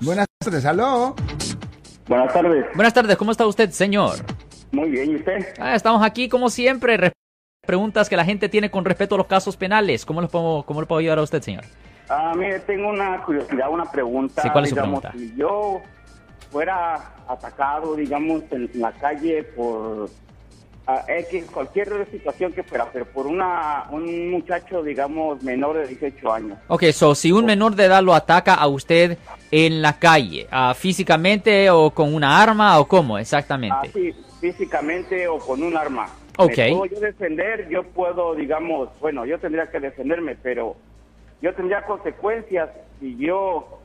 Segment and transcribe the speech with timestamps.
[0.00, 1.16] Buenas tardes, aló.
[2.06, 2.66] Buenas tardes.
[2.74, 4.14] Buenas tardes, ¿cómo está usted, señor?
[4.70, 5.54] Muy bien, ¿y usted?
[5.58, 7.12] Ah, estamos aquí, como siempre, re-
[7.66, 10.06] preguntas que la gente tiene con respecto a los casos penales.
[10.06, 11.64] ¿Cómo le puedo, cómo le puedo ayudar a usted, señor?
[12.08, 14.40] Ah, mire, tengo una curiosidad, una pregunta.
[14.42, 15.18] Sí, ¿cuál es su digamos, pregunta?
[15.18, 15.80] Si yo
[16.52, 20.08] fuera atacado, digamos, en la calle por
[20.88, 26.32] ah, X, cualquier situación que fuera, pero por una un muchacho, digamos, menor de 18
[26.32, 26.58] años.
[26.66, 29.18] Ok, so, si un menor de edad lo ataca a usted
[29.50, 33.88] en la calle, ah, físicamente o con una arma o cómo exactamente?
[33.88, 36.08] Así, físicamente o con un arma.
[36.38, 36.56] Ok.
[36.56, 37.68] ¿Me puedo yo defender?
[37.68, 40.76] Yo puedo, digamos, bueno, yo tendría que defenderme, pero
[41.42, 42.70] yo tendría consecuencias
[43.00, 43.78] si yo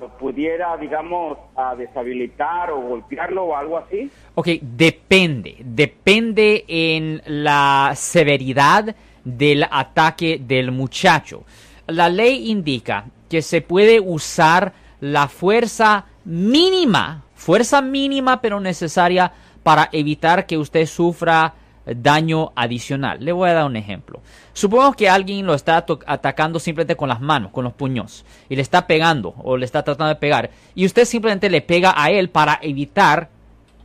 [0.00, 1.38] lo pudiera, digamos,
[1.76, 4.10] deshabilitar o golpearlo o algo así.
[4.34, 5.56] Ok, depende.
[5.60, 11.44] Depende en la severidad del ataque del muchacho.
[11.86, 19.88] La ley indica que se puede usar la fuerza mínima, fuerza mínima pero necesaria para
[19.92, 21.54] evitar que usted sufra
[21.86, 23.18] daño adicional.
[23.24, 24.20] Le voy a dar un ejemplo.
[24.52, 28.62] Supongamos que alguien lo está atacando simplemente con las manos, con los puños, y le
[28.62, 32.30] está pegando o le está tratando de pegar, y usted simplemente le pega a él
[32.30, 33.28] para evitar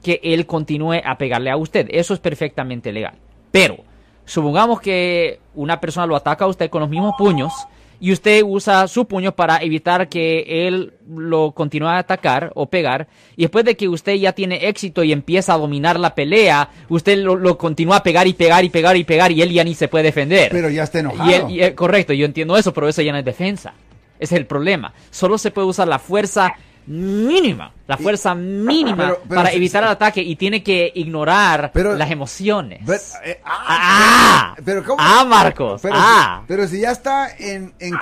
[0.03, 1.88] que él continúe a pegarle a usted.
[1.92, 3.16] Eso es perfectamente legal.
[3.52, 3.77] Pero,
[4.25, 7.52] supongamos que una persona lo ataca a usted con los mismos puños
[8.02, 13.08] y usted usa su puño para evitar que él lo continúe a atacar o pegar.
[13.36, 17.17] Y después de que usted ya tiene éxito y empieza a dominar la pelea, usted
[17.17, 19.75] lo, lo continúa a pegar y pegar y pegar y pegar y él ya ni
[19.75, 20.50] se puede defender.
[20.52, 21.30] Pero ya está enojado.
[21.30, 23.73] Y él- y él- correcto, yo entiendo eso, pero eso ya no es defensa.
[24.20, 24.94] Ese es el problema.
[25.11, 26.53] Solo se puede usar la fuerza
[26.88, 31.95] mínima, la fuerza mínima pero- pero para evitar el ataque y tiene que ignorar Pero-
[31.95, 32.80] las emociones.
[32.86, 34.97] Pero, eh, ah, pero ¿cómo?
[34.99, 36.39] ah, Marcos, Pero, ah.
[36.41, 37.94] si, pero si ya está en, en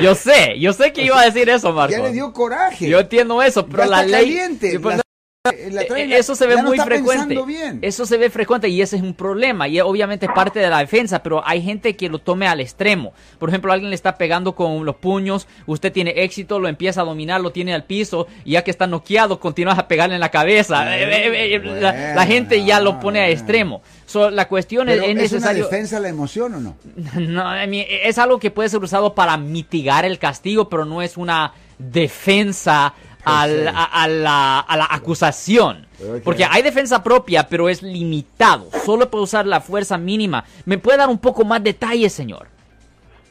[0.00, 1.96] Yo sé, yo sé que iba a decir eso, Marcos.
[1.96, 2.88] ya le dio coraje.
[2.88, 5.01] Yo entiendo eso, pero la ley caliente, la-
[5.44, 7.36] la trae- Eh, Eso se ve no muy frecuente.
[7.82, 9.66] Eso se ve frecuente y ese es un problema.
[9.66, 13.12] Y obviamente es parte de la defensa, pero hay gente que lo tome al extremo.
[13.40, 17.04] Por ejemplo, alguien le está pegando con los puños, usted tiene éxito, lo empieza a
[17.04, 20.30] dominar, lo tiene al piso, y ya que está noqueado, continúas a pegarle en la
[20.30, 20.96] cabeza.
[20.96, 23.32] Eh, eh, eh, la, la gente ya lo pone a Bueno.
[23.40, 23.82] extremo.
[24.06, 26.76] So, la cuestión es, Pero es ¿Es una defensa la emoción o no?
[27.18, 31.52] No, es algo que puede ser usado para mitigar el castigo, pero no es una
[31.78, 35.86] defensa al- a, a la, a la acusación.
[36.24, 38.68] Porque hay defensa propia, pero es limitado.
[38.84, 40.44] Solo puede usar la fuerza mínima.
[40.64, 42.48] ¿Me puede dar un poco más detalles, señor?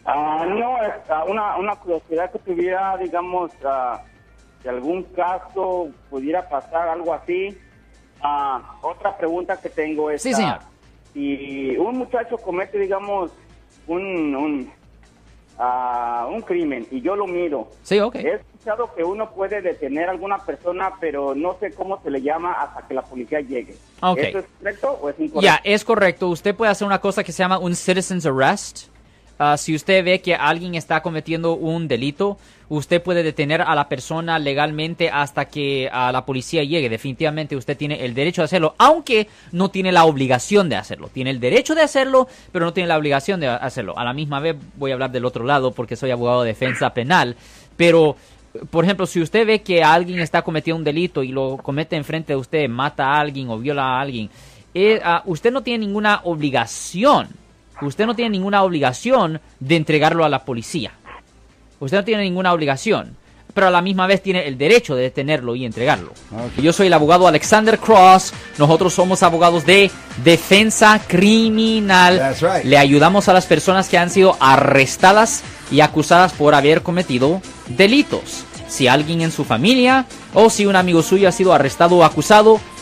[0.06, 4.02] Ah, no, es, ah, una, una curiosidad que tuviera, digamos, ah,
[4.62, 7.58] si algún caso pudiera pasar algo así.
[8.24, 10.22] Ah, otra pregunta que tengo es...
[10.22, 10.60] Sí, señor.
[11.14, 13.32] Si un muchacho comete, digamos,
[13.88, 14.72] un, un,
[15.62, 18.16] ah, un crimen y yo lo miro, Sí, ok.
[18.16, 22.22] he escuchado que uno puede detener a alguna persona, pero no sé cómo se le
[22.22, 23.76] llama hasta que la policía llegue.
[24.02, 24.18] Ok.
[24.18, 25.42] ¿Eso es correcto o es incorrecto?
[25.42, 26.28] Ya, es correcto.
[26.30, 28.88] Usted puede hacer una cosa que se llama un citizen's arrest.
[29.44, 32.38] Ah, si usted ve que alguien está cometiendo un delito,
[32.70, 36.90] usted puede detener a la persona legalmente hasta que ah, la policía llegue.
[36.90, 41.10] Definitivamente usted tiene el derecho de hacerlo, aunque no tiene la obligación de hacerlo.
[41.12, 43.98] Tiene el derecho de hacerlo, pero no tiene la obligación de hacerlo.
[43.98, 46.94] A la misma vez voy a hablar del otro lado porque soy abogado de defensa
[46.94, 47.36] penal,
[47.76, 48.18] pero
[48.70, 52.34] por ejemplo, si usted ve que alguien está cometiendo un delito y lo comete enfrente
[52.34, 54.30] de usted, mata a alguien o viola a alguien,
[54.76, 57.41] eh, ah, usted no tiene ninguna obligación,
[57.82, 60.92] usted no tiene ninguna obligación de entregarlo a la policía.
[61.80, 63.18] Usted no tiene ninguna obligación,
[63.54, 66.14] pero a la misma vez tiene el derecho de detenerlo y entregarlo.
[66.62, 69.92] Yo soy el abogado Alexander Cross, nosotros somos abogados de
[70.24, 72.36] defensa criminal.
[72.40, 72.66] Right.
[72.66, 78.46] Le ayudamos a las personas que han sido arrestadas y acusadas por haber cometido delitos.
[78.68, 82.62] Si alguien en su familia o si un amigo suyo ha sido arrestado o acusado,